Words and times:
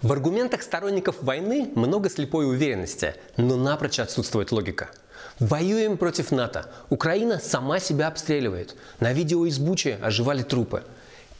В 0.00 0.12
аргументах 0.12 0.62
сторонников 0.62 1.22
войны 1.22 1.70
много 1.74 2.08
слепой 2.08 2.48
уверенности, 2.48 3.14
но 3.36 3.56
напрочь 3.56 3.98
отсутствует 3.98 4.52
логика. 4.52 4.88
Воюем 5.38 5.98
против 5.98 6.30
НАТО. 6.30 6.70
Украина 6.88 7.38
сама 7.38 7.78
себя 7.78 8.08
обстреливает. 8.08 8.74
На 9.00 9.12
видео 9.12 9.44
из 9.44 9.58
Бучи 9.58 9.98
оживали 10.00 10.42
трупы. 10.42 10.84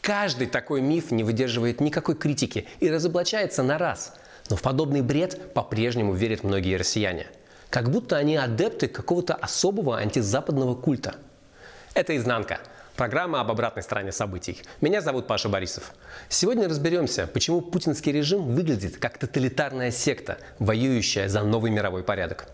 Каждый 0.03 0.49
такой 0.49 0.83
миф 0.83 1.11
не 1.11 1.25
выдерживает 1.25 1.81
никакой 1.81 2.15
критики 2.15 2.67
и 2.81 2.91
разоблачается 2.91 3.63
на 3.63 3.79
раз. 3.79 4.15
Но 4.51 4.57
в 4.57 4.63
подобный 4.63 5.01
бред 5.01 5.55
по-прежнему 5.55 6.13
верят 6.13 6.45
многие 6.45 6.77
россияне. 6.77 7.27
Как 7.71 7.91
будто 7.91 8.17
они 8.17 8.37
адепты 8.37 8.89
какого-то 8.89 9.35
особого 9.35 9.99
антизападного 9.99 10.75
культа. 10.75 11.17
Это 11.95 12.17
«Изнанка» 12.17 12.61
Программа 12.99 13.41
об 13.41 13.53
обратной 13.53 13.85
стороне 13.85 14.11
событий. 14.11 14.61
Меня 14.81 15.01
зовут 15.01 15.29
Паша 15.29 15.49
Борисов. 15.49 15.93
Сегодня 16.29 16.69
разберемся, 16.69 17.29
почему 17.29 17.61
путинский 17.61 18.11
режим 18.11 18.43
выглядит 18.57 18.97
как 18.97 19.19
тоталитарная 19.19 19.93
секта, 19.93 20.39
воюющая 20.59 21.29
за 21.29 21.45
новый 21.45 21.71
мировой 21.71 22.03
порядок. 22.03 22.49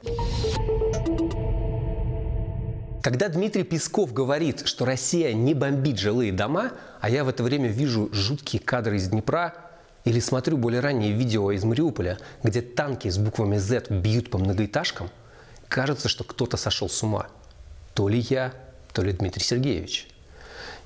Когда 3.03 3.31
Дмитрий 3.31 3.63
Песков 3.63 4.13
говорит, 4.13 4.67
что 4.67 4.85
Россия 4.85 5.33
не 5.33 5.55
бомбит 5.55 5.99
жилые 5.99 6.31
дома, 6.31 6.73
а 7.01 7.09
я 7.09 7.25
в 7.25 7.31
это 7.31 7.43
время 7.43 7.69
вижу 7.71 8.11
жуткие 8.13 8.61
кадры 8.61 8.97
из 8.97 9.09
Днепра, 9.09 9.55
или 10.05 10.21
смотрю 10.21 10.59
более 10.59 10.81
ранние 10.81 11.13
видео 11.13 11.53
из 11.53 11.65
Мариуполя, 11.65 12.19
где 12.43 12.61
танки 12.61 13.09
с 13.09 13.17
буквами 13.17 13.57
Z 13.57 13.87
бьют 13.89 14.29
по 14.29 14.37
многоэтажкам, 14.37 15.09
кажется, 15.69 16.11
что 16.11 16.23
кто-то 16.23 16.59
сошел 16.59 16.91
с 16.91 17.03
ума. 17.03 17.29
То 17.95 18.09
ли 18.09 18.19
я, 18.19 18.53
то 18.93 19.01
ли 19.01 19.11
Дмитрий 19.13 19.43
Сергеевич. 19.43 20.09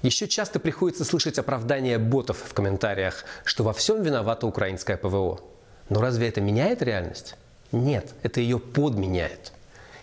Еще 0.02 0.29
часто 0.29 0.61
приходится 0.61 1.05
слышать 1.05 1.38
оправдания 1.38 1.98
ботов 1.98 2.45
в 2.45 2.55
комментариях, 2.55 3.25
что 3.45 3.65
во 3.65 3.73
всем 3.73 4.02
виновата 4.02 4.47
украинское 4.47 4.97
ПВО. 4.97 5.41
Но 5.88 6.01
разве 6.01 6.29
это 6.29 6.41
меняет 6.41 6.82
реальность? 6.82 7.35
Нет, 7.73 8.15
это 8.23 8.41
ее 8.41 8.60
подменяет. 8.60 9.52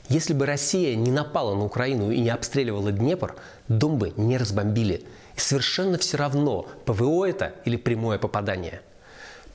Если 0.10 0.34
бы 0.34 0.46
Россия 0.46 0.96
не 0.96 1.12
напала 1.12 1.56
на 1.56 1.64
Украину 1.64 2.12
и 2.12 2.20
не 2.20 2.30
обстреливала 2.30 2.92
Днепр, 2.92 3.36
дом 3.70 3.98
бы 3.98 4.14
не 4.18 4.38
разбомбили. 4.38 5.06
И 5.36 5.40
совершенно 5.40 5.98
все 5.98 6.18
равно, 6.18 6.68
ПВО 6.86 7.26
это 7.26 7.56
или 7.64 7.78
прямое 7.78 8.20
попадание. 8.20 8.82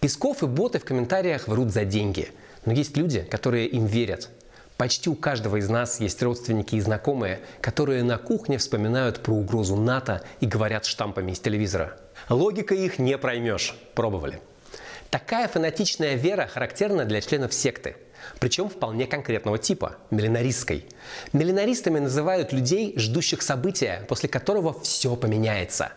Песков 0.01 0.43
и 0.43 0.47
боты 0.47 0.79
в 0.79 0.85
комментариях 0.85 1.49
врут 1.49 1.71
за 1.71 1.85
деньги. 1.85 2.33
Но 2.65 2.73
есть 2.73 2.97
люди, 2.97 3.21
которые 3.21 3.67
им 3.69 3.85
верят. 3.85 4.31
Почти 4.81 5.11
у 5.11 5.15
каждого 5.15 5.57
из 5.57 5.69
нас 5.69 6.01
есть 6.01 6.23
родственники 6.23 6.75
и 6.75 6.81
знакомые, 6.81 7.41
которые 7.61 8.03
на 8.03 8.17
кухне 8.17 8.57
вспоминают 8.57 9.23
про 9.23 9.35
угрозу 9.35 9.77
НАТО 9.77 10.23
и 10.41 10.47
говорят 10.47 10.87
штампами 10.87 11.33
из 11.33 11.41
телевизора. 11.41 11.99
Логика 12.31 12.75
их 12.75 12.99
не 12.99 13.19
проймешь. 13.19 13.75
Пробовали. 13.95 14.41
Такая 15.11 15.49
фанатичная 15.49 16.15
вера 16.15 16.47
характерна 16.47 17.05
для 17.05 17.21
членов 17.21 17.53
секты, 17.53 17.99
причем 18.39 18.71
вполне 18.71 19.07
конкретного 19.07 19.59
типа– 19.59 19.97
миллинаристской. 20.11 20.87
Миллинаристами 21.35 21.99
называют 21.99 22.55
людей, 22.55 22.95
ждущих 22.97 23.43
события, 23.43 24.07
после 24.09 24.31
которого 24.31 24.81
все 24.81 25.15
поменяется. 25.15 25.93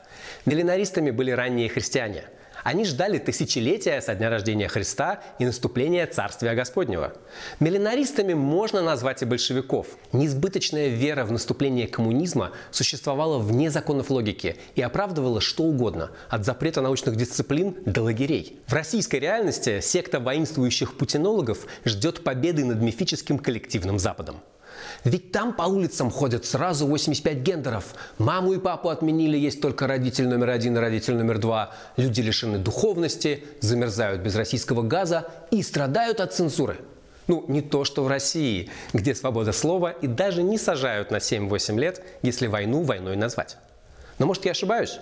Миллинаристами 0.45 1.11
были 1.11 1.31
ранние 1.31 1.69
христиане– 1.69 2.25
они 2.63 2.85
ждали 2.85 3.17
тысячелетия 3.17 4.01
со 4.01 4.15
дня 4.15 4.29
рождения 4.29 4.67
Христа 4.67 5.21
и 5.39 5.45
наступления 5.45 6.07
Царствия 6.07 6.53
Господнего. 6.53 7.13
Миллинаристами 7.59 8.33
можно 8.33 8.81
назвать 8.81 9.21
и 9.21 9.25
большевиков. 9.25 9.87
Неизбыточная 10.11 10.87
вера 10.87 11.25
в 11.25 11.31
наступление 11.31 11.87
коммунизма 11.87 12.51
существовала 12.71 13.37
вне 13.39 13.69
законов 13.69 14.09
логики 14.09 14.57
и 14.75 14.81
оправдывала 14.81 15.41
что 15.41 15.63
угодно, 15.63 16.11
от 16.29 16.45
запрета 16.45 16.81
научных 16.81 17.15
дисциплин 17.15 17.75
до 17.85 18.03
лагерей. 18.03 18.59
В 18.67 18.73
российской 18.73 19.17
реальности 19.17 19.81
секта 19.81 20.19
воинствующих 20.19 20.97
путинологов 20.97 21.67
ждет 21.85 22.23
победы 22.23 22.65
над 22.65 22.81
мифическим 22.81 23.39
коллективным 23.39 23.99
Западом. 23.99 24.41
Ведь 25.03 25.31
там 25.31 25.53
по 25.53 25.63
улицам 25.63 26.09
ходят 26.09 26.45
сразу 26.45 26.87
85 26.87 27.37
гендеров. 27.37 27.93
Маму 28.17 28.53
и 28.53 28.59
папу 28.59 28.89
отменили, 28.89 29.37
есть 29.37 29.61
только 29.61 29.87
родитель 29.87 30.27
номер 30.27 30.49
один 30.49 30.77
и 30.77 30.79
родитель 30.79 31.15
номер 31.15 31.39
два. 31.39 31.71
Люди 31.97 32.21
лишены 32.21 32.57
духовности, 32.57 33.43
замерзают 33.59 34.21
без 34.21 34.35
российского 34.35 34.81
газа 34.81 35.27
и 35.51 35.61
страдают 35.61 36.19
от 36.21 36.33
цензуры. 36.33 36.77
Ну, 37.27 37.45
не 37.47 37.61
то, 37.61 37.85
что 37.85 38.03
в 38.03 38.07
России, 38.07 38.69
где 38.91 39.15
свобода 39.15 39.51
слова 39.51 39.91
и 39.91 40.07
даже 40.07 40.43
не 40.43 40.57
сажают 40.57 41.11
на 41.11 41.17
7-8 41.17 41.79
лет, 41.79 42.03
если 42.21 42.47
войну 42.47 42.83
войной 42.83 43.15
назвать. 43.15 43.57
Но 44.19 44.25
может 44.25 44.45
я 44.45 44.51
ошибаюсь? 44.51 44.99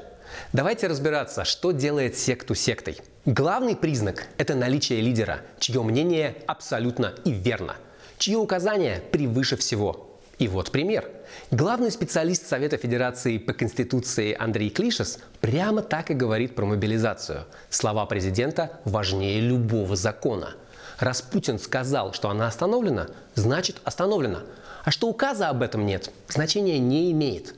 Давайте 0.53 0.87
разбираться, 0.87 1.45
что 1.45 1.71
делает 1.71 2.17
секту 2.17 2.55
сектой. 2.55 2.97
Главный 3.25 3.75
признак– 3.75 4.27
это 4.37 4.55
наличие 4.55 5.01
лидера, 5.01 5.41
чье 5.59 5.83
мнение 5.83 6.35
абсолютно 6.47 7.13
и 7.25 7.31
верно– 7.31 7.75
чье 8.21 8.37
указание 8.37 9.01
превыше 9.11 9.57
всего. 9.57 10.07
И 10.37 10.47
вот 10.47 10.71
пример. 10.71 11.09
Главный 11.49 11.91
специалист 11.91 12.47
Совета 12.47 12.77
Федерации 12.77 13.37
по 13.37 13.53
Конституции 13.53 14.35
Андрей 14.37 14.69
Клишес 14.69 15.19
прямо 15.39 15.81
так 15.81 16.11
и 16.11 16.13
говорит 16.13 16.55
про 16.55 16.65
мобилизацию. 16.65 17.45
Слова 17.69 18.05
президента 18.05 18.79
важнее 18.85 19.41
любого 19.41 19.95
закона. 19.95 20.55
Раз 20.99 21.21
Путин 21.21 21.57
сказал, 21.57 22.13
что 22.13 22.29
она 22.29 22.47
остановлена, 22.47 23.07
значит 23.33 23.77
остановлена. 23.83 24.41
А 24.83 24.91
что 24.91 25.07
указа 25.07 25.49
об 25.49 25.63
этом 25.63 25.85
нет, 25.85 26.11
значения 26.27 26.77
не 26.77 27.11
имеет. 27.11 27.55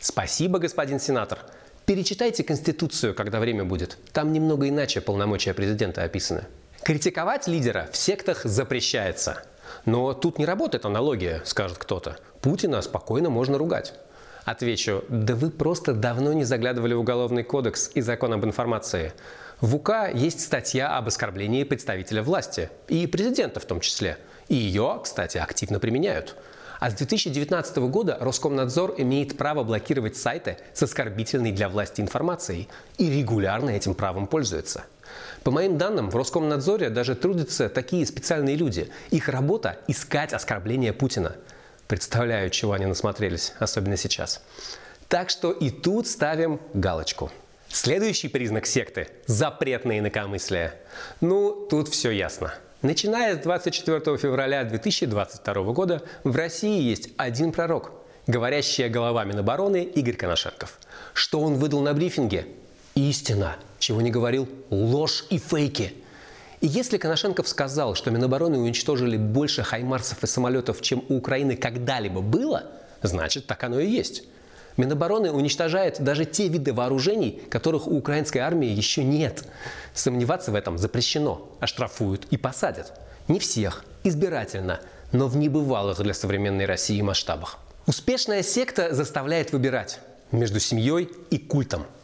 Спасибо, 0.00 0.58
господин 0.58 0.98
сенатор. 0.98 1.38
Перечитайте 1.86 2.42
Конституцию, 2.42 3.14
когда 3.14 3.38
время 3.38 3.64
будет. 3.64 3.96
Там 4.12 4.32
немного 4.32 4.68
иначе 4.68 5.00
полномочия 5.00 5.54
президента 5.54 6.02
описаны. 6.02 6.44
Критиковать 6.82 7.46
лидера 7.46 7.88
в 7.92 7.96
сектах 7.96 8.44
запрещается. 8.44 9.42
Но 9.84 10.12
тут 10.12 10.38
не 10.38 10.46
работает 10.46 10.84
аналогия, 10.84 11.42
скажет 11.44 11.78
кто-то. 11.78 12.16
Путина 12.40 12.80
спокойно 12.82 13.30
можно 13.30 13.58
ругать. 13.58 13.94
Отвечу, 14.44 15.04
да 15.08 15.34
вы 15.34 15.50
просто 15.50 15.92
давно 15.92 16.32
не 16.32 16.44
заглядывали 16.44 16.94
в 16.94 17.00
Уголовный 17.00 17.44
кодекс 17.44 17.90
и 17.94 18.00
закон 18.00 18.32
об 18.32 18.44
информации. 18.44 19.12
В 19.60 19.76
УК 19.76 20.08
есть 20.14 20.40
статья 20.40 20.96
об 20.96 21.08
оскорблении 21.08 21.64
представителя 21.64 22.22
власти, 22.22 22.70
и 22.88 23.06
президента 23.06 23.60
в 23.60 23.66
том 23.66 23.80
числе. 23.80 24.16
И 24.48 24.54
ее, 24.54 25.00
кстати, 25.02 25.36
активно 25.36 25.78
применяют. 25.78 26.36
А 26.80 26.90
с 26.90 26.94
2019 26.94 27.76
года 27.90 28.16
Роскомнадзор 28.18 28.94
имеет 28.96 29.36
право 29.36 29.62
блокировать 29.64 30.16
сайты 30.16 30.56
с 30.72 30.82
оскорбительной 30.82 31.52
для 31.52 31.68
власти 31.68 32.00
информацией 32.00 32.68
и 32.96 33.10
регулярно 33.10 33.68
этим 33.68 33.94
правом 33.94 34.26
пользуется. 34.26 34.84
По 35.42 35.50
моим 35.50 35.78
данным, 35.78 36.10
в 36.10 36.16
Роскомнадзоре 36.16 36.90
даже 36.90 37.14
трудятся 37.14 37.68
такие 37.68 38.04
специальные 38.04 38.56
люди. 38.56 38.90
Их 39.10 39.28
работа– 39.28 39.78
искать 39.88 40.32
оскорбления 40.32 40.92
Путина. 40.92 41.36
Представляю, 41.88 42.50
чего 42.50 42.72
они 42.72 42.86
насмотрелись, 42.86 43.54
особенно 43.58 43.96
сейчас. 43.96 44.42
Так 45.08 45.30
что 45.30 45.50
и 45.50 45.70
тут 45.70 46.06
ставим 46.06 46.60
галочку. 46.74 47.30
Следующий 47.68 48.28
признак 48.28 48.66
секты– 48.66 49.08
запрет 49.26 49.84
на 49.84 49.98
инакомыслие. 49.98 50.74
Ну, 51.20 51.66
тут 51.70 51.88
все 51.88 52.10
ясно. 52.10 52.52
Начиная 52.82 53.34
с 53.36 53.38
24 53.38 54.18
февраля 54.18 54.64
2022 54.64 55.54
года 55.72 56.02
в 56.24 56.36
России 56.36 56.82
есть 56.82 57.10
один 57.16 57.52
пророк– 57.52 57.92
говорящая 58.26 58.88
голова 58.88 59.24
Минобороны 59.24 59.84
Игорь 59.84 60.16
Коношенков. 60.16 60.78
Что 61.14 61.40
он 61.40 61.54
выдал 61.54 61.80
на 61.80 61.94
брифинге? 61.94 62.46
Истина– 62.94 63.56
чего 63.80 64.00
не 64.00 64.10
говорил, 64.10 64.48
ложь 64.70 65.24
и 65.30 65.38
фейки. 65.38 65.94
И 66.60 66.66
если 66.66 66.98
Коношенков 66.98 67.48
сказал, 67.48 67.94
что 67.94 68.10
Минобороны 68.10 68.58
уничтожили 68.58 69.16
больше 69.16 69.62
хаймарсов 69.62 70.22
и 70.22 70.26
самолетов, 70.26 70.82
чем 70.82 71.02
у 71.08 71.16
Украины 71.16 71.56
когда-либо 71.56 72.20
было, 72.20 72.64
значит, 73.02 73.46
так 73.46 73.64
оно 73.64 73.80
и 73.80 73.88
есть. 73.88 74.24
Минобороны 74.76 75.32
уничтожает 75.32 76.00
даже 76.00 76.26
те 76.26 76.48
виды 76.48 76.72
вооружений, 76.72 77.42
которых 77.50 77.86
у 77.86 77.96
украинской 77.96 78.38
армии 78.38 78.68
еще 78.68 79.02
нет. 79.02 79.44
Сомневаться 79.94 80.52
в 80.52 80.54
этом 80.54 80.78
запрещено, 80.78 81.50
оштрафуют 81.60 82.26
и 82.30 82.36
посадят. 82.36 82.92
Не 83.26 83.40
всех, 83.40 83.84
избирательно, 84.04 84.80
но 85.12 85.26
в 85.26 85.36
небывалых 85.36 86.00
для 86.02 86.14
современной 86.14 86.66
России 86.66 87.00
масштабах. 87.00 87.58
Успешная 87.86 88.42
секта 88.42 88.94
заставляет 88.94 89.52
выбирать 89.52 90.00
между 90.30 90.60
семьей 90.60 91.08
и 91.30 91.38
культом– 91.38 91.86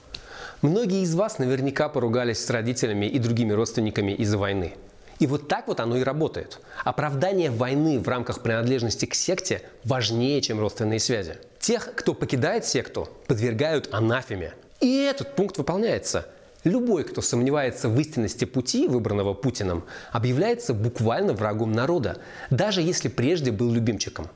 Многие 0.63 1.03
из 1.03 1.15
вас 1.15 1.39
наверняка 1.39 1.89
поругались 1.89 2.45
с 2.45 2.49
родителями 2.49 3.07
и 3.07 3.19
другими 3.19 3.53
родственниками 3.53 4.13
из-за 4.13 4.39
войны. 4.39 4.73
И 5.19 5.27
вот 5.27 5.49
так 5.49 5.69
вот 5.69 5.81
оно 5.81 5.97
и 5.99 6.03
работает. 6.03 6.61
Оправдание 6.85 7.51
войны 7.51 7.99
в 7.99 8.09
рамках 8.09 8.43
принадлежности 8.43 9.07
к 9.07 9.15
секте 9.15 9.63
важнее, 9.85 10.41
чем 10.41 10.59
родственные 10.59 11.01
связи. 11.01 11.37
Тех, 11.59 11.95
кто 11.95 12.15
покидает 12.15 12.65
секту, 12.65 13.09
подвергают 13.27 13.93
анафеме. 13.93 14.55
И 14.81 15.03
этот 15.03 15.35
пункт 15.37 15.59
выполняется. 15.59 16.27
Любой, 16.65 17.05
кто 17.05 17.21
сомневается 17.23 17.89
в 17.89 17.99
истинности 18.01 18.45
пути, 18.45 18.89
выбранного 18.89 19.35
Путиным, 19.35 19.85
объявляется 20.11 20.75
буквально 20.75 21.33
врагом 21.33 21.73
народа, 21.73 22.19
даже 22.51 22.83
если 22.83 23.09
прежде 23.09 23.53
был 23.53 23.73
любимчиком. 23.73 24.29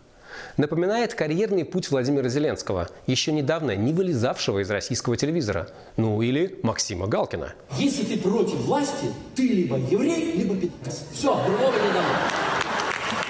Напоминает 0.57 1.15
карьерный 1.15 1.65
путь 1.65 1.91
Владимира 1.91 2.29
Зеленского, 2.29 2.89
еще 3.07 3.33
недавно 3.33 3.75
не 3.77 3.93
вылезавшего 3.93 4.61
из 4.61 4.71
российского 4.71 5.17
телевизора. 5.17 5.69
Ну 5.97 6.21
или 6.23 6.59
Максима 6.63 7.07
Галкина. 7.07 7.55
Если 7.79 8.05
ты 8.05 8.19
против 8.19 8.57
власти, 8.57 9.13
ты 9.35 9.49
либо 9.49 9.77
еврей, 9.77 10.33
либо 10.33 10.55
пи***ц. 10.57 10.91
Все, 11.13 11.35
другого 11.45 11.73
не 11.73 11.93
дано. 11.93 12.09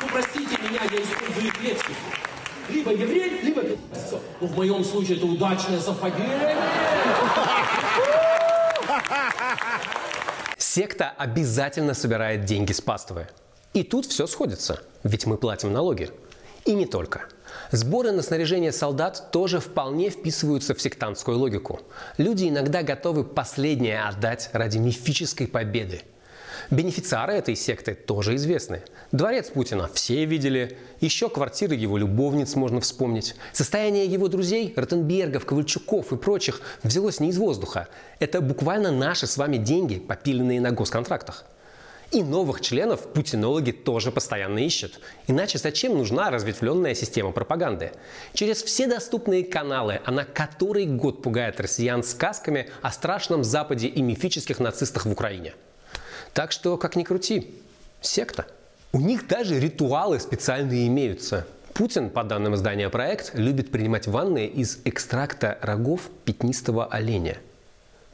Ну, 0.01 0.09
простите 0.13 0.57
меня, 0.63 0.81
я 0.83 1.03
использую 1.03 1.53
лексику. 1.63 1.93
Либо 2.69 2.93
еврей, 2.93 3.41
либо 3.43 3.63
пи***ц. 3.63 4.19
Ну, 4.41 4.47
в 4.47 4.57
моем 4.57 4.85
случае 4.85 5.17
это 5.19 5.27
удачное 5.27 5.81
совпадение. 5.81 6.57
Секта 10.59 11.13
обязательно 11.17 11.95
собирает 11.95 12.45
деньги 12.45 12.73
с 12.73 12.81
паствы. 12.81 13.27
И 13.73 13.83
тут 13.83 14.07
все 14.07 14.27
сходится, 14.27 14.83
ведь 15.05 15.27
мы 15.27 15.37
платим 15.37 15.73
налоги. 15.73 16.11
И 16.65 16.75
не 16.75 16.87
только. 16.87 17.23
Сборы 17.73 18.13
на 18.13 18.23
снаряжение 18.23 18.73
солдат 18.73 19.31
тоже 19.31 19.61
вполне 19.61 20.11
вписываются 20.11 20.75
в 20.75 20.83
сектантскую 20.83 21.39
логику. 21.39 21.81
Люди 22.17 22.49
иногда 22.49 22.83
готовы 22.83 23.25
последнее 23.25 24.03
отдать 24.03 24.51
ради 24.53 24.79
мифической 24.79 25.47
победы. 25.47 26.03
Бенефициары 26.71 27.33
этой 27.33 27.57
секты 27.57 27.95
тоже 27.95 28.37
известны. 28.37 28.83
Дворец 29.11 29.49
Путина 29.49 29.89
все 29.93 30.25
видели, 30.25 30.79
еще 31.01 31.29
квартиры 31.29 31.75
его 31.75 31.97
любовниц 31.97 32.55
можно 32.55 32.81
вспомнить. 32.81 33.35
Состояние 33.53 34.07
его 34.07 34.29
друзей, 34.29 34.73
Ротенбергов, 34.77 35.47
Ковальчуков 35.47 36.13
и 36.13 36.17
прочих, 36.17 36.61
взялось 36.83 37.19
не 37.19 37.31
из 37.31 37.39
воздуха. 37.39 37.89
Это 38.21 38.41
буквально 38.41 38.93
наши 38.93 39.27
с 39.27 39.37
вами 39.37 39.57
деньги, 39.57 39.99
попиленные 39.99 40.61
на 40.61 40.71
госконтрактах. 40.71 41.45
И 42.11 42.25
новых 42.25 42.61
членов 42.61 43.13
путинологи 43.13 43.71
тоже 43.71 44.11
постоянно 44.11 44.59
ищут. 44.59 44.99
Иначе 45.29 45.59
зачем 45.59 45.97
нужна 45.97 46.31
разветвленная 46.31 46.97
система 46.97 47.31
пропаганды? 47.31 47.93
Через 48.35 48.65
все 48.65 48.89
доступные 48.89 49.45
каналы 49.45 50.01
она 50.05 50.25
который 50.25 50.87
год 50.87 51.23
пугает 51.23 51.61
россиян 51.61 52.03
сказками 52.03 52.69
о 52.83 52.91
страшном 52.91 53.45
Западе 53.45 53.87
и 53.87 54.03
мифических 54.03 54.59
нацистах 54.59 55.07
в 55.07 55.13
Украине. 55.13 55.55
Так 56.35 56.51
что, 56.51 56.77
как 56.77 56.97
ни 56.97 57.05
крути, 57.05 57.55
секта. 58.01 58.47
У 58.93 58.99
них 58.99 59.29
даже 59.29 59.61
ритуалы 59.61 60.19
специальные 60.19 60.89
имеются. 60.89 61.47
Путин, 61.75 62.11
по 62.11 62.25
данным 62.25 62.57
издания 62.57 62.89
«Проект», 62.89 63.35
любит 63.35 63.71
принимать 63.71 64.09
ванны 64.09 64.47
из 64.47 64.81
экстракта 64.85 65.59
рогов 65.63 66.11
пятнистого 66.25 66.87
оленя. 66.87 67.39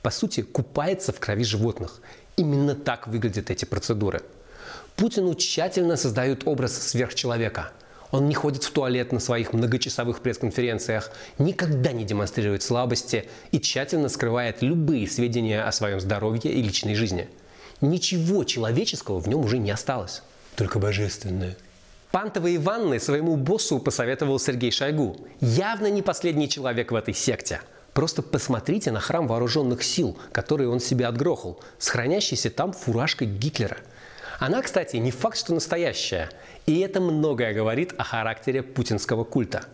По 0.02 0.10
сути, 0.10 0.43
купается 0.43 1.12
в 1.12 1.19
крови 1.19 1.44
животных 1.44 2.02
Именно 2.36 2.74
так 2.74 3.06
выглядят 3.08 3.50
эти 3.50 3.64
процедуры. 3.64 4.20
Путину 4.94 5.34
тщательно 5.34 5.96
создают 5.96 6.46
образ 6.46 6.76
сверхчеловека. 6.76 7.70
Он 8.10 8.28
не 8.28 8.34
ходит 8.34 8.62
в 8.62 8.70
туалет 8.70 9.10
на 9.10 9.20
своих 9.20 9.52
многочасовых 9.52 10.20
пресс-конференциях, 10.20 11.10
никогда 11.38 11.92
не 11.92 12.04
демонстрирует 12.04 12.62
слабости 12.62 13.28
и 13.52 13.60
тщательно 13.60 14.08
скрывает 14.08 14.62
любые 14.62 15.08
сведения 15.08 15.62
о 15.62 15.72
своем 15.72 15.98
здоровье 15.98 16.52
и 16.52 16.62
личной 16.62 16.94
жизни. 16.94 17.28
Ничего 17.80 18.44
человеческого 18.44 19.18
в 19.18 19.28
нем 19.28 19.40
уже 19.40 19.58
не 19.58 19.70
осталось, 19.70 20.22
только 20.56 20.78
божественное. 20.78 21.56
Пантовые 22.10 22.58
ванны 22.58 23.00
своему 23.00 23.36
боссу 23.36 23.78
посоветовал 23.78 24.38
Сергей 24.38 24.70
Шойгу. 24.70 25.26
Явно 25.40 25.90
не 25.90 26.02
последний 26.02 26.48
человек 26.48 26.92
в 26.92 26.94
этой 26.94 27.14
секте– 27.14 27.60
Просто 27.96 28.20
посмотрите 28.20 28.90
на 28.90 29.00
храм 29.00 29.26
вооруженных 29.26 29.82
сил, 29.82 30.19
который 30.31 30.69
он 30.69 30.81
себе 30.81 31.06
отгрохал, 31.06 31.58
с 31.78 31.88
хранящейся 31.88 32.50
там 32.50 32.75
фуражкой 32.75 33.26
Гитлера. 33.26 33.78
Она, 34.38 34.60
кстати, 34.60 34.96
не 34.96 35.10
факт, 35.10 35.38
что 35.38 35.54
настоящая. 35.54 36.28
И 36.66 36.81
это 36.81 37.00
многое 37.00 37.54
говорит 37.54 37.94
о 37.96 38.04
характере 38.04 38.62
путинского 38.62 39.25
культа. 39.25 39.64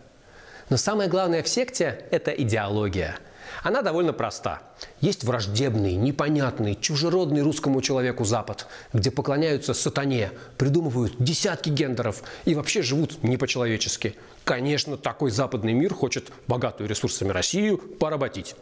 Но 0.71 0.77
самое 0.77 1.11
главное 1.11 1.43
в 1.43 1.49
секте– 1.49 2.05
это 2.13 2.31
идеология– 2.31 3.19
она 3.63 3.83
довольно 3.83 4.13
проста. 4.13 4.63
Есть 5.01 5.25
враждебный, 5.25 5.95
непонятный, 5.95 6.75
чужеродный 6.75 7.43
русскому 7.43 7.81
человеку 7.83 8.25
Запад, 8.25 8.67
где 8.93 9.11
поклоняются 9.11 9.75
сатане, 9.75 10.31
придумывают 10.59 11.15
десятки 11.19 11.69
гендеров 11.69 12.23
и 12.45 12.55
вообще 12.55 12.83
живут 12.83 13.23
не 13.23 13.37
по-человечески. 13.37 14.17
Конечно, 14.45 14.97
такой 14.97 15.31
западный 15.31 15.73
мир 15.73 15.95
хочет 15.95 16.33
богатую 16.47 16.89
ресурсами 16.89 17.31
Россию 17.31 17.79
поработить. 17.79 18.57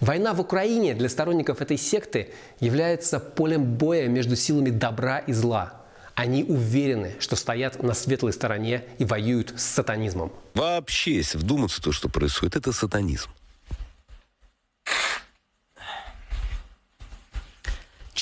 Война 0.00 0.34
в 0.34 0.40
Украине 0.40 0.94
для 0.94 1.08
сторонников 1.08 1.60
этой 1.60 1.78
секты 1.78 2.32
является 2.60 3.20
полем 3.20 3.64
боя 3.64 4.08
между 4.08 4.36
силами 4.36 4.70
добра 4.70 5.18
и 5.18 5.32
зла. 5.32 5.80
Они 6.14 6.44
уверены, 6.44 7.16
что 7.18 7.34
стоят 7.34 7.82
на 7.82 7.92
светлой 7.92 8.32
стороне 8.32 8.84
и 8.98 9.04
воюют 9.04 9.54
с 9.56 9.64
сатанизмом. 9.64 10.32
Вообще, 10.54 11.16
если 11.16 11.38
вдуматься, 11.38 11.82
то, 11.82 11.90
что 11.90 12.08
происходит, 12.08 12.56
это 12.56 12.72
сатанизм. 12.72 13.30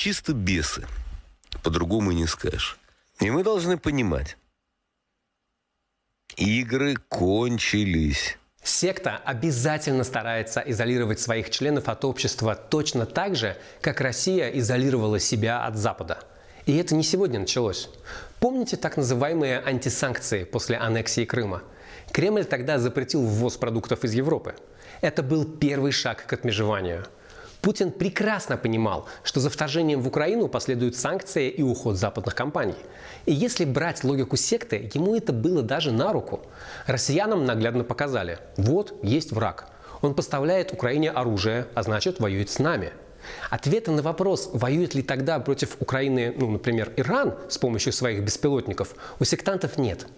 Чисто 0.03 0.33
бесы. 0.33 0.85
По-другому 1.63 2.11
и 2.11 2.17
не 2.17 2.27
скажешь. 2.27 2.77
И 3.21 3.31
мы 3.31 3.45
должны 3.45 3.79
понимать, 3.79 4.37
игры 6.37 6.97
кончились. 7.09 8.37
Секта 8.65 9.19
обязательно 9.25 10.03
старается 10.03 10.59
изолировать 10.59 11.21
своих 11.21 11.51
членов 11.51 11.89
от 11.89 12.05
общества 12.05 12.57
точно 12.57 13.07
так 13.07 13.37
же, 13.37 13.57
как 13.81 14.01
Россия 14.01 14.49
изолировала 14.49 15.21
себя 15.21 15.65
от 15.65 15.77
Запада. 15.77 16.19
И 16.67 16.77
это 16.77 16.97
не 16.97 17.05
сегодня 17.05 17.39
началось. 17.39 17.89
Помните 18.41 18.77
так 18.77 18.97
называемые 18.97 19.61
антисанкции 19.61 20.43
после 20.43 20.79
аннексии 20.79 21.25
Крыма? 21.25 21.63
Кремль 22.11 22.45
тогда 22.45 22.81
запретил 22.81 23.23
ввоз 23.25 23.57
продуктов 23.57 24.03
из 24.03 24.15
Европы. 24.15 24.57
Это 25.01 25.23
был 25.23 25.45
первый 25.45 25.93
шаг 25.93 26.27
к 26.27 26.33
отмежеванию– 26.33 27.07
Путин 27.63 27.93
прекрасно 27.93 28.57
понимал, 28.57 29.07
что 29.23 29.39
за 29.39 29.49
вторжением 29.49 30.03
в 30.03 30.09
Украину 30.09 30.49
последуют 30.49 30.97
санкции 30.97 31.49
и 31.49 31.63
уход 31.63 31.97
западных 31.97 32.35
компаний. 32.35 32.75
И 33.25 33.33
если 33.33 33.65
брать 33.65 34.03
логику 34.03 34.37
секты, 34.37 34.91
ему 34.93 35.15
это 35.15 35.33
было 35.33 35.63
даже 35.63 35.93
на 35.93 36.13
руку. 36.13 36.41
Россиянам 36.87 37.45
наглядно 37.45 37.85
показали, 37.85 38.41
вот 38.57 38.99
есть 39.05 39.31
враг. 39.31 39.69
Он 40.01 40.15
поставляет 40.15 40.73
Украине 40.73 41.13
оружие, 41.13 41.69
а 41.75 41.85
значит 41.85 42.19
воюет 42.19 42.51
с 42.51 42.59
нами. 42.59 42.91
Ответа 43.49 43.93
на 43.93 44.03
вопрос, 44.03 44.51
воюет 44.53 44.97
ли 44.97 45.03
тогда 45.05 45.39
против 45.39 45.77
Украины, 45.79 46.35
ну, 46.37 46.51
например, 46.51 46.93
Иран 46.97 47.37
с 47.49 47.59
помощью 47.59 47.93
своих 47.93 48.25
беспилотников, 48.25 48.97
у 49.21 49.25
сектантов 49.25 49.79
нет. 49.79 50.09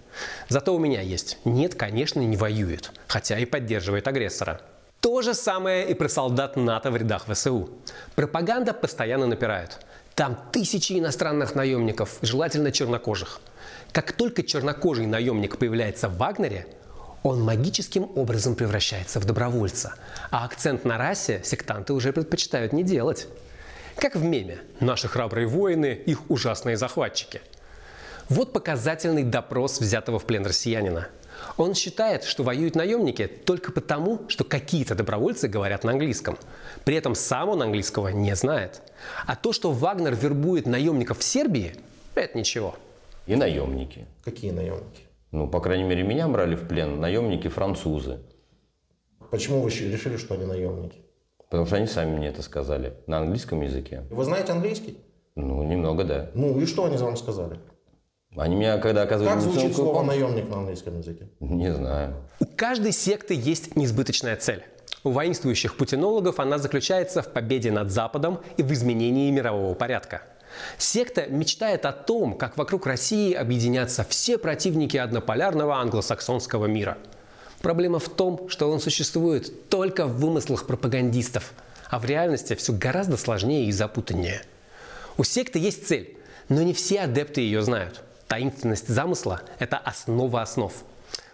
Зато 0.49 0.75
у 0.75 0.79
меня 0.79 1.03
есть. 1.03 1.37
Нет, 1.45 1.75
конечно, 1.75 2.21
не 2.21 2.39
воюет, 2.39 2.91
хотя 3.07 3.39
и 3.39 3.45
поддерживает 3.45 4.09
агрессора. 4.09 4.63
То 5.05 5.21
же 5.21 5.35
самое 5.35 5.87
и 5.87 5.93
про 5.93 6.09
солдат 6.09 6.57
НАТО 6.57 6.91
в 6.91 6.97
рядах 6.97 7.27
ВСУ. 7.29 7.69
Пропаганда 8.15 8.73
постоянно 8.73 9.27
напирает. 9.27 9.81
Там 10.15 10.35
тысячи 10.51 10.99
иностранных 10.99 11.55
наемников, 11.55 12.17
желательно 12.23 12.73
чернокожих. 12.73 13.43
Как 13.93 14.13
только 14.13 14.43
чернокожий 14.43 15.05
наемник 15.05 15.59
появляется 15.59 16.09
в 16.09 16.17
Вагнере, 16.17 16.67
он 17.23 17.43
магическим 17.43 18.11
образом 18.17 18.55
превращается 18.55 19.21
в 19.21 19.27
добровольца. 19.27 19.93
А 20.31 20.47
акцент 20.47 20.87
на 20.87 20.97
расе 20.97 21.43
сектанты 21.45 21.93
уже 21.93 22.15
предпочитают 22.15 22.73
не 22.73 22.83
делать. 22.83 23.29
Как 23.97 24.17
в 24.17 24.25
меме 24.25 24.61
«Наши 24.81 25.07
храбрые 25.07 25.47
воины, 25.47 26.01
их 26.07 26.31
ужасные 26.31 26.79
захватчики». 26.79 27.43
Вот 28.31 28.55
показательный 28.55 29.23
допрос 29.23 29.81
взятого 29.81 30.19
в 30.19 30.25
плен 30.25 30.47
россиянина– 30.47 31.09
он 31.57 31.75
считает, 31.75 32.25
что 32.25 32.43
воюют 32.43 32.75
наемники 32.75 33.27
только 33.27 33.73
потому, 33.73 34.23
что 34.29 34.45
какие-то 34.45 34.95
добровольцы 34.95 35.49
говорят 35.49 35.85
на 35.85 35.93
английском. 35.93 36.39
При 36.85 36.97
этом 36.97 37.15
сам 37.15 37.49
он 37.51 37.63
английского 37.63 38.09
не 38.09 38.35
знает. 38.37 38.83
А 39.27 39.37
то, 39.37 39.53
что 39.53 39.73
Вагнер 39.73 40.15
вербует 40.15 40.67
наемников 40.67 41.19
в 41.19 41.25
Сербии, 41.25 41.77
это 42.15 42.39
ничего. 42.39 42.75
И 43.27 43.37
наемники. 43.37 44.07
Какие 44.25 44.51
наемники? 44.51 45.03
Ну, 45.31 45.49
по 45.49 45.61
крайней 45.61 45.85
мере, 45.85 46.03
меня 46.03 46.29
брали 46.29 46.55
в 46.55 46.69
плен 46.69 47.01
наемники 47.01 47.49
французы. 47.49 48.21
Почему 49.31 49.61
вы 49.61 49.71
решили, 49.71 50.17
что 50.17 50.35
они 50.35 50.45
наемники? 50.45 50.99
Потому 51.51 51.67
что 51.67 51.77
они 51.77 51.87
сами 51.87 52.17
мне 52.17 52.29
это 52.29 52.43
сказали 52.43 52.95
на 53.07 53.19
английском 53.19 53.61
языке. 53.61 54.05
Вы 54.11 54.25
знаете 54.25 54.53
английский? 54.53 54.99
Ну, 55.35 55.63
немного, 55.65 56.05
да. 56.05 56.31
Ну 56.35 56.61
и 56.61 56.67
что 56.67 56.85
они 56.85 56.97
вам 56.97 57.17
сказали? 57.17 57.59
Они 58.37 58.57
меня, 58.57 58.79
когда 58.79 59.03
оказывали... 59.03 59.33
Как 59.33 59.41
звучит 59.41 59.77
слово 59.77 60.03
«наемник» 60.03 60.49
на 60.49 60.57
английском 60.57 60.99
языке? 60.99 61.29
Не 61.39 61.73
знаю. 61.73 62.15
У 62.41 62.47
каждой 62.47 62.93
секты 62.93 63.35
есть 63.35 63.77
неизбыточная 63.77 64.37
цель. 64.37 64.65
У 65.05 65.11
воинствующих 65.11 65.77
путинологов 65.77 66.41
она 66.41 66.59
заключается 66.59 67.23
в 67.23 67.29
победе 67.29 67.71
над 67.71 67.93
Западом 67.93 68.41
и 68.57 68.63
в 68.63 68.73
изменении 68.73 69.31
мирового 69.31 69.75
порядка. 69.75 70.23
Секта 70.79 71.27
мечтает 71.27 71.85
о 71.85 71.93
том, 71.93 72.37
как 72.37 72.57
вокруг 72.57 72.87
России 72.87 73.33
объединятся 73.33 74.05
все 74.09 74.39
противники 74.39 74.97
однополярного 74.97 75.77
англосаксонского 75.77 76.67
мира. 76.67 76.99
Проблема 77.61 77.99
в 77.99 78.09
том, 78.09 78.49
что 78.49 78.71
он 78.71 78.81
существует 78.81 79.69
только 79.69 80.07
в 80.07 80.19
вымыслах 80.19 80.67
пропагандистов, 80.67 81.53
а 81.89 81.99
в 81.99 82.05
реальности 82.05 82.55
все 82.55 82.73
гораздо 82.73 83.17
сложнее 83.17 83.67
и 83.67 83.73
запутаннее. 83.73 84.43
У 85.19 85.25
секты 85.25 85.59
есть 85.59 85.87
цель, 85.87 86.17
но 86.49 86.63
не 86.63 86.73
все 86.73 87.01
адепты 87.01 87.41
ее 87.41 87.63
знают– 87.63 88.03
Таинственность 88.35 88.89
замысла– 88.89 89.43
это 89.61 89.77
основа 89.77 90.43
основ. 90.43 90.73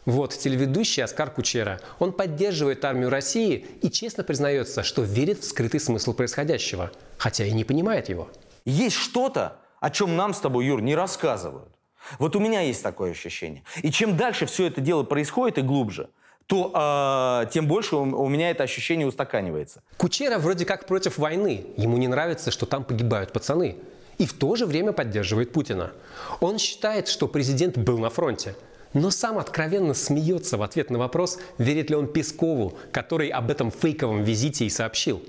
Вот 0.04 0.36
телеведущий 0.36 1.02
Оскар 1.02 1.30
Кучера. 1.30 1.80
Он 1.98 2.12
поддерживает 2.12 2.84
армию 2.84 3.08
России 3.08 3.66
и 3.80 3.90
честно 3.90 4.22
признается, 4.22 4.82
что 4.82 5.00
верит 5.00 5.38
в 5.38 5.44
скрытый 5.44 5.80
смысл 5.80 6.12
происходящего, 6.12 6.90
хотя 7.16 7.46
и 7.46 7.52
не 7.52 7.64
понимает 7.64 8.10
его. 8.10 8.28
Есть 8.66 8.96
что-то, 8.96 9.56
о 9.80 9.88
чем 9.88 10.14
нам 10.14 10.34
с 10.34 10.40
тобой, 10.40 10.66
Юр, 10.66 10.82
не 10.82 10.94
рассказывают. 10.94 11.70
Вот 12.18 12.36
у 12.36 12.38
меня 12.38 12.60
есть 12.60 12.82
такое 12.82 13.12
ощущение. 13.12 13.62
И 13.82 13.90
чем 13.90 14.18
дальше 14.18 14.44
все 14.44 14.66
это 14.66 14.82
дело 14.82 15.02
происходит 15.02 15.56
и 15.56 15.62
глубже, 15.62 16.10
то 16.44 17.44
э, 17.46 17.50
тем 17.50 17.66
больше 17.66 17.96
у, 17.96 18.02
у 18.02 18.28
меня 18.28 18.50
это 18.50 18.62
ощущение 18.64 19.06
устаканивается. 19.06 19.82
Кучера 19.96 20.36
вроде 20.36 20.66
как 20.66 20.84
против 20.84 21.16
войны. 21.16 21.64
Ему 21.78 21.96
не 21.96 22.08
нравится, 22.08 22.50
что 22.50 22.66
там 22.66 22.84
погибают 22.84 23.32
пацаны. 23.32 23.78
И 24.20 24.26
в 24.26 24.34
то 24.34 24.54
же 24.54 24.66
время 24.66 24.92
поддерживает 24.92 25.50
Путина. 25.50 25.92
Он 26.40 26.58
считает, 26.58 27.08
что 27.08 27.26
президент 27.26 27.78
был 27.78 27.96
на 27.96 28.10
фронте. 28.10 28.54
Но 28.92 29.10
сам 29.10 29.38
откровенно 29.38 29.94
смеется 29.94 30.58
в 30.58 30.62
ответ 30.62 30.90
на 30.90 30.98
вопрос, 30.98 31.38
верит 31.56 31.88
ли 31.88 31.96
он 31.96 32.06
Пескову, 32.06 32.76
который 32.92 33.28
об 33.28 33.50
этом 33.50 33.70
фейковом 33.70 34.22
визите 34.22 34.66
и 34.66 34.68
сообщил. 34.68 35.24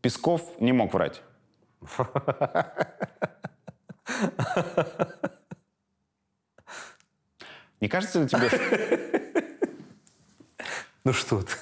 Песков 0.00 0.42
не 0.58 0.72
мог 0.72 0.92
врать. 0.92 1.22
Не 7.80 7.88
кажется 7.88 8.22
ли 8.22 8.28
тебе, 8.28 8.48
что... 8.48 8.58
Ну 11.04 11.12
что 11.12 11.42
ты? 11.42 11.52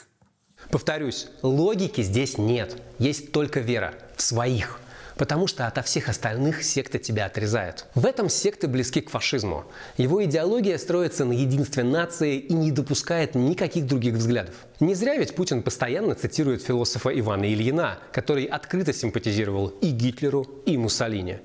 Повторюсь, 0.70 1.28
логики 1.42 2.00
здесь 2.00 2.38
нет. 2.38 2.80
Есть 2.98 3.32
только 3.32 3.60
вера 3.60 3.92
в 4.16 4.22
своих. 4.22 4.80
Потому 5.20 5.46
что 5.46 5.66
ото 5.66 5.82
всех 5.82 6.08
остальных 6.08 6.64
секта 6.64 6.98
тебя 6.98 7.26
отрезает. 7.26 7.84
В 7.94 8.06
этом 8.06 8.30
секты 8.30 8.68
близки 8.68 9.02
к 9.02 9.10
фашизму. 9.10 9.66
Его 9.98 10.24
идеология 10.24 10.78
строится 10.78 11.26
на 11.26 11.32
единстве 11.32 11.84
нации 11.84 12.38
и 12.38 12.54
не 12.54 12.72
допускает 12.72 13.34
никаких 13.34 13.84
других 13.84 14.14
взглядов. 14.14 14.54
Не 14.80 14.94
зря 14.94 15.18
ведь 15.18 15.34
Путин 15.34 15.62
постоянно 15.62 16.14
цитирует 16.14 16.62
философа 16.62 17.10
Ивана 17.10 17.52
Ильина, 17.52 17.98
который 18.12 18.46
открыто 18.46 18.94
симпатизировал 18.94 19.66
и 19.82 19.90
Гитлеру, 19.90 20.46
и 20.64 20.78
Муссолини. 20.78 21.40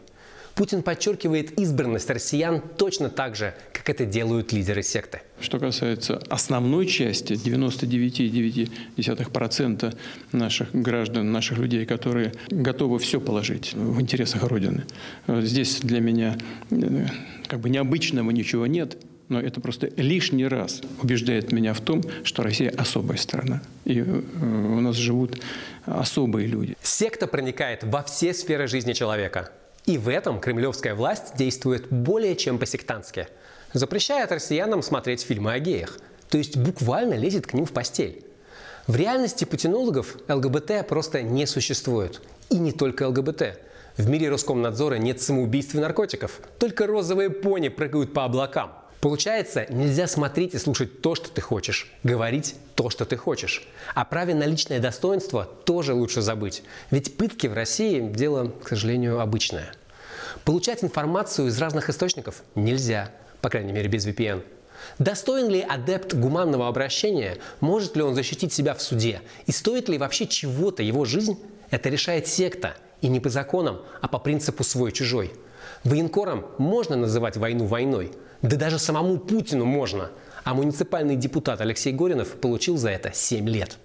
Путин 0.56 0.82
подчеркивает 0.84 1.60
избранность 1.60 2.10
россиян 2.10 2.62
точно 2.78 3.10
так 3.10 3.36
же, 3.36 3.54
как 3.74 3.90
это 3.90 4.06
делают 4.06 4.54
лидеры 4.54 4.84
секты. 4.84 5.22
Что 5.42 5.60
касается 5.60 6.24
основной 6.30 6.86
части, 6.86 7.34
99,9% 7.34 9.98
наших 10.32 10.74
граждан, 10.74 11.34
наших 11.34 11.58
людей, 11.58 11.86
которые 11.86 12.32
готовы 12.50 13.00
все 13.00 13.20
положить 13.20 13.74
в 13.74 14.00
интересах 14.00 14.44
Родины. 14.44 14.86
Здесь 15.28 15.82
для 15.82 16.00
меня 16.00 16.38
э, 16.72 17.08
как 17.48 17.60
бы 17.60 17.70
необычного 17.70 18.32
ничего 18.32 18.66
нет, 18.66 18.96
но 19.28 19.42
это 19.42 19.60
просто 19.60 19.92
лишний 19.98 20.48
раз 20.48 20.82
убеждает 21.02 21.52
меня 21.52 21.74
в 21.74 21.82
том, 21.82 22.02
что 22.24 22.44
Россия 22.44 22.74
особая 22.78 23.18
страна. 23.18 23.62
И 23.84 24.00
э, 24.00 24.06
у 24.06 24.80
нас 24.80 24.96
живут 24.96 25.38
особые 25.86 26.48
люди. 26.48 26.78
Секта 26.82 27.28
проникает 27.28 27.84
во 27.84 28.04
все 28.04 28.34
сферы 28.34 28.68
жизни 28.68 28.94
человека. 28.94 29.52
И 29.86 30.00
в 30.00 30.10
этом 30.10 30.40
кремлевская 30.40 30.96
власть 30.96 31.36
действует 31.36 31.90
более 31.90 32.36
чем 32.36 32.58
по-сектантски. 32.58 33.28
Запрещает 33.74 34.32
россиянам 34.32 34.82
смотреть 34.82 35.22
фильмы 35.22 35.54
о 35.54 35.60
геях. 35.60 36.00
То 36.30 36.40
есть 36.40 36.58
буквально 36.58 37.14
лезет 37.14 37.46
к 37.46 37.54
ним 37.54 37.66
в 37.66 37.72
постель. 37.72 38.26
В 38.88 38.96
реальности 38.96 39.46
путинологов 39.46 40.18
ЛГБТ 40.28 40.88
просто 40.88 41.22
не 41.22 41.46
существует. 41.46 42.22
И 42.50 42.58
не 42.58 42.72
только 42.72 43.08
ЛГБТ. 43.08 43.60
В 43.98 44.10
мире 44.10 44.30
Роскомнадзора 44.30 44.96
нет 44.96 45.22
самоубийств 45.22 45.76
и 45.76 45.80
наркотиков. 45.80 46.42
Только 46.60 46.88
розовые 46.88 47.30
пони 47.30 47.70
прыгают 47.70 48.14
по 48.14 48.26
облакам. 48.26 48.74
Получается, 49.06 49.68
нельзя 49.70 50.08
смотреть 50.08 50.56
и 50.56 50.58
слушать 50.58 51.04
то, 51.04 51.14
что 51.14 51.30
ты 51.30 51.40
хочешь, 51.40 51.92
говорить 52.02 52.56
то, 52.74 52.90
что 52.90 53.06
ты 53.06 53.18
хочешь. 53.18 53.68
О 53.94 54.04
праве 54.04 54.34
на 54.34 54.46
личное 54.46 54.80
достоинство 54.80 55.46
тоже 55.46 55.94
лучше 55.94 56.24
забыть. 56.24 56.64
Ведь 56.90 57.16
пытки 57.16 57.46
в 57.46 57.54
России– 57.54 58.00
дело, 58.02 58.52
к 58.64 58.68
сожалению, 58.68 59.20
обычное. 59.20 59.72
Получать 60.44 60.84
информацию 60.84 61.50
из 61.50 61.60
разных 61.60 61.92
источников 61.92 62.42
нельзя, 62.56 63.12
по 63.42 63.50
крайней 63.50 63.74
мере 63.74 63.88
без 63.90 64.08
VPN. 64.08 64.42
Достоин 64.98 65.50
ли 65.50 65.62
адепт 65.62 66.16
гуманного 66.16 66.68
обращения? 66.68 67.38
Может 67.60 67.96
ли 67.96 68.02
он 68.02 68.16
защитить 68.16 68.54
себя 68.54 68.74
в 68.74 68.82
суде? 68.82 69.22
И 69.46 69.52
стоит 69.52 69.88
ли 69.88 70.00
вообще 70.00 70.26
чего-то 70.26 70.82
его 70.82 71.06
жизнь? 71.06 71.38
Это 71.70 71.90
решает 71.90 72.26
секта. 72.26 72.76
И 73.02 73.08
не 73.08 73.20
по 73.20 73.30
законам, 73.30 73.84
а 74.02 74.08
по 74.08 74.18
принципу 74.18 74.64
свой-чужой. 74.64 75.32
Военкорам 75.84 76.46
можно 76.58 76.96
называть 76.96 77.38
войну 77.38 77.66
войной– 77.66 78.12
да 78.42 78.58
даже 78.58 78.78
самому 78.78 79.18
Путину 79.18 79.66
можно. 79.66 80.12
А 80.44 80.54
муниципальный 80.54 81.16
депутат 81.16 81.62
Алексей 81.62 81.92
Горинов 81.92 82.36
получил 82.36 82.78
за 82.78 82.92
это 82.92 83.12
7 83.12 83.50
лет. 83.50 83.78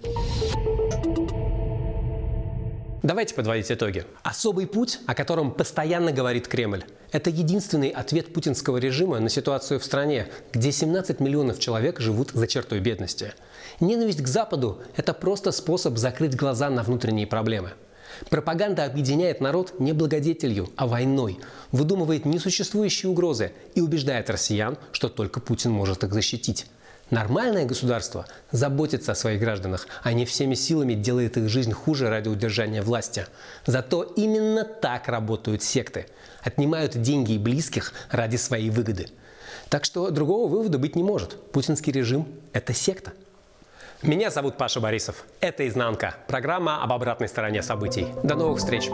Давайте 3.01 3.33
подводить 3.33 3.71
итоги. 3.71 4.05
Особый 4.21 4.67
путь, 4.67 4.99
о 5.07 5.15
котором 5.15 5.51
постоянно 5.51 6.11
говорит 6.11 6.47
Кремль, 6.47 6.83
это 7.11 7.31
единственный 7.31 7.89
ответ 7.89 8.31
путинского 8.31 8.77
режима 8.77 9.19
на 9.19 9.29
ситуацию 9.29 9.79
в 9.79 9.83
стране, 9.83 10.27
где 10.53 10.71
17 10.71 11.19
миллионов 11.19 11.57
человек 11.57 11.99
живут 11.99 12.29
за 12.31 12.45
чертой 12.45 12.79
бедности. 12.79 13.33
Ненависть 13.79 14.21
к 14.21 14.27
Западу– 14.27 14.83
это 14.95 15.15
просто 15.15 15.51
способ 15.51 15.97
закрыть 15.97 16.35
глаза 16.35 16.69
на 16.69 16.83
внутренние 16.83 17.25
проблемы. 17.25 17.71
Пропаганда 18.29 18.85
объединяет 18.85 19.41
народ 19.41 19.79
не 19.79 19.93
благодетелью, 19.93 20.69
а 20.75 20.87
войной, 20.87 21.39
выдумывает 21.71 22.25
несуществующие 22.25 23.09
угрозы 23.09 23.53
и 23.75 23.81
убеждает 23.81 24.29
россиян, 24.29 24.77
что 24.91 25.09
только 25.09 25.39
Путин 25.39 25.71
может 25.71 26.03
их 26.03 26.13
защитить. 26.13 26.67
Нормальное 27.11 27.65
государство 27.65 28.25
заботится 28.51 29.11
о 29.11 29.15
своих 29.15 29.41
гражданах, 29.41 29.85
а 30.01 30.13
не 30.13 30.25
всеми 30.25 30.55
силами 30.55 30.93
делает 30.93 31.35
их 31.35 31.49
жизнь 31.49 31.73
хуже 31.73 32.09
ради 32.09 32.29
удержания 32.29 32.81
власти. 32.81 33.25
Зато 33.65 34.03
именно 34.03 34.63
так 34.63 35.09
работают 35.09 35.61
секты. 35.61 36.05
Отнимают 36.41 37.01
деньги 37.01 37.33
и 37.33 37.37
близких 37.37 37.91
ради 38.11 38.37
своей 38.37 38.69
выгоды. 38.69 39.09
Так 39.67 39.83
что 39.83 40.09
другого 40.09 40.47
вывода 40.47 40.77
быть 40.77 40.95
не 40.95 41.03
может. 41.03 41.35
Путинский 41.51 41.91
режим– 41.91 42.27
это 42.53 42.73
секта. 42.73 43.11
Меня 44.03 44.31
зовут 44.31 44.57
Паша 44.57 44.79
Борисов. 44.79 45.25
Это 45.41 45.67
«Изнанка»– 45.67 46.15
программа 46.27 46.81
об 46.81 46.91
обратной 46.91 47.27
стороне 47.27 47.61
событий. 47.61 48.07
До 48.23 48.33
новых 48.33 48.57
встреч! 48.57 48.89